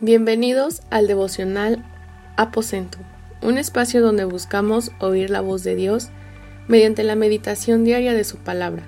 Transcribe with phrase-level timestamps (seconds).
[0.00, 1.84] Bienvenidos al devocional
[2.36, 2.98] Aposento,
[3.42, 6.10] un espacio donde buscamos oír la voz de Dios
[6.68, 8.84] mediante la meditación diaria de su palabra.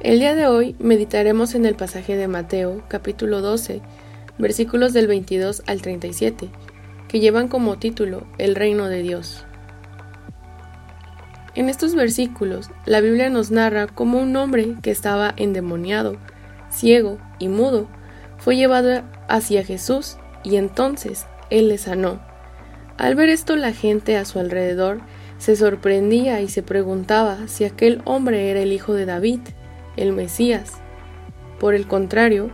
[0.00, 3.80] El día de hoy meditaremos en el pasaje de Mateo, capítulo 12,
[4.36, 6.50] versículos del 22 al 37,
[7.08, 9.46] que llevan como título El reino de Dios.
[11.54, 16.18] En estos versículos, la Biblia nos narra cómo un hombre que estaba endemoniado,
[16.70, 17.88] ciego y mudo,
[18.36, 22.20] fue llevado hacia Jesús y entonces él le sanó.
[22.96, 25.00] Al ver esto la gente a su alrededor
[25.38, 29.40] se sorprendía y se preguntaba si aquel hombre era el hijo de David,
[29.96, 30.74] el Mesías.
[31.58, 32.50] Por el contrario,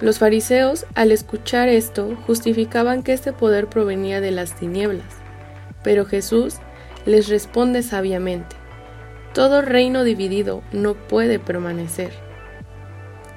[0.00, 5.06] los fariseos al escuchar esto justificaban que este poder provenía de las tinieblas,
[5.84, 6.56] pero Jesús
[7.06, 8.56] les responde sabiamente,
[9.32, 12.10] todo reino dividido no puede permanecer.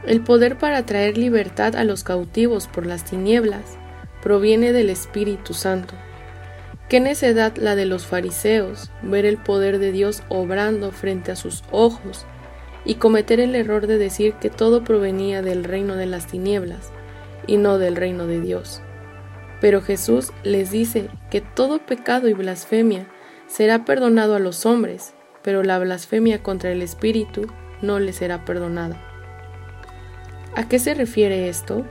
[0.08, 3.78] El poder para traer libertad a los cautivos por las tinieblas
[4.22, 5.96] proviene del Espíritu Santo.
[6.90, 11.64] Qué necedad la de los fariseos ver el poder de Dios obrando frente a sus
[11.72, 12.26] ojos
[12.84, 16.92] y cometer el error de decir que todo provenía del reino de las tinieblas
[17.48, 18.82] y no del reino de Dios.
[19.62, 23.08] Pero Jesús les dice que todo pecado y blasfemia
[23.48, 27.48] será perdonado a los hombres, pero la blasfemia contra el Espíritu
[27.82, 29.00] no le será perdonada.
[30.56, 31.86] ¿A qué se refiere esto?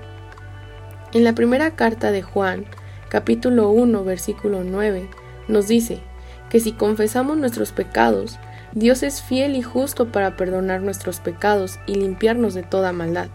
[1.12, 2.66] En la primera carta de Juan,
[3.08, 5.08] capítulo 1, versículo 9,
[5.48, 6.00] nos dice
[6.48, 8.38] que si confesamos nuestros pecados,
[8.72, 13.28] Dios es fiel y justo para perdonar nuestros pecados y limpiarnos de toda maldad.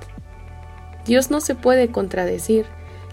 [1.06, 2.66] Dios no se puede contradecir.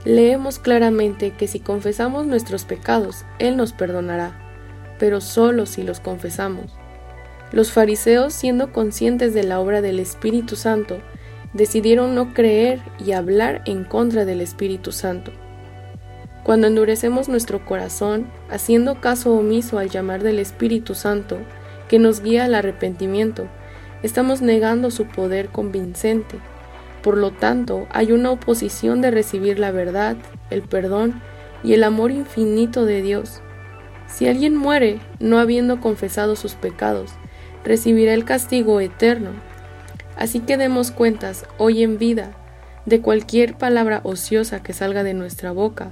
[0.05, 4.43] Leemos claramente que si confesamos nuestros pecados, Él nos perdonará
[5.03, 6.67] pero solo si los confesamos.
[7.51, 11.01] Los fariseos, siendo conscientes de la obra del Espíritu Santo,
[11.53, 15.33] decidieron no creer y hablar en contra del Espíritu Santo.
[16.43, 21.39] Cuando endurecemos nuestro corazón, haciendo caso omiso al llamar del Espíritu Santo,
[21.89, 23.47] que nos guía al arrepentimiento,
[24.03, 26.39] estamos negando su poder convincente.
[27.03, 30.17] Por lo tanto, hay una oposición de recibir la verdad,
[30.51, 31.21] el perdón
[31.63, 33.41] y el amor infinito de Dios.
[34.07, 37.13] Si alguien muere no habiendo confesado sus pecados,
[37.65, 39.31] recibirá el castigo eterno.
[40.17, 42.33] Así que demos cuentas hoy en vida
[42.87, 45.91] de cualquier palabra ociosa que salga de nuestra boca,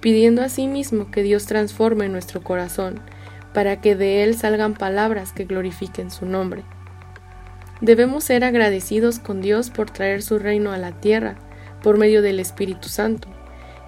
[0.00, 3.00] pidiendo a sí mismo que Dios transforme nuestro corazón,
[3.54, 6.64] para que de él salgan palabras que glorifiquen su nombre.
[7.80, 11.36] Debemos ser agradecidos con Dios por traer su reino a la tierra
[11.82, 13.28] por medio del Espíritu Santo,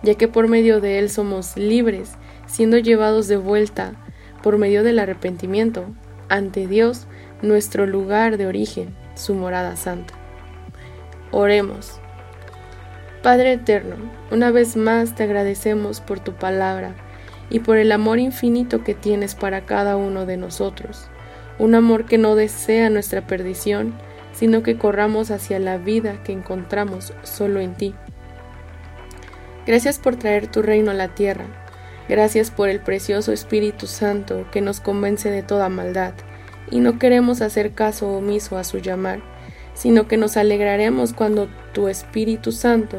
[0.02, 2.12] ya que por medio de él somos libres
[2.46, 3.92] siendo llevados de vuelta
[4.42, 5.86] por medio del arrepentimiento
[6.28, 7.06] ante Dios,
[7.42, 10.14] nuestro lugar de origen, su morada santa.
[11.30, 12.00] Oremos.
[13.22, 13.96] Padre eterno,
[14.30, 16.94] una vez más te agradecemos por tu palabra
[17.50, 21.08] y por el amor infinito que tienes para cada uno de nosotros,
[21.58, 23.94] un amor que no desea nuestra perdición,
[24.32, 27.94] sino que corramos hacia la vida que encontramos solo en ti.
[29.66, 31.44] Gracias por traer tu reino a la tierra
[32.08, 36.14] Gracias por el precioso Espíritu Santo que nos convence de toda maldad,
[36.70, 39.20] y no queremos hacer caso omiso a su llamar,
[39.74, 42.98] sino que nos alegraremos cuando tu Espíritu Santo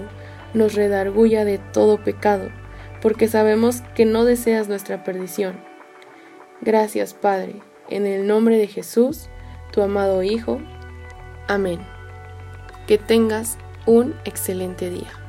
[0.54, 2.50] nos redarguya de todo pecado,
[3.02, 5.60] porque sabemos que no deseas nuestra perdición.
[6.62, 7.56] Gracias, Padre,
[7.90, 9.30] en el nombre de Jesús,
[9.72, 10.60] tu amado Hijo.
[11.48, 11.80] Amén.
[12.88, 15.29] Que tengas un excelente día.